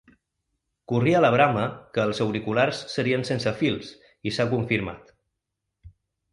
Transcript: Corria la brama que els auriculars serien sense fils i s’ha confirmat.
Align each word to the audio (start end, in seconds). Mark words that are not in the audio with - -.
Corria 0.91 1.19
la 1.25 1.29
brama 1.35 1.65
que 1.97 2.07
els 2.09 2.23
auriculars 2.25 2.81
serien 2.95 3.29
sense 3.31 3.55
fils 3.63 3.93
i 4.31 4.35
s’ha 4.39 4.51
confirmat. 4.57 5.17